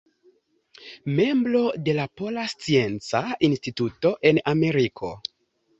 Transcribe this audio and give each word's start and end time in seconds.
Membro 1.19 1.61
de 1.89 1.95
la 1.99 2.07
Pola 2.23 2.47
Scienca 2.55 3.23
Instituto 3.51 4.17
en 4.33 4.45
Ameriko. 4.55 5.17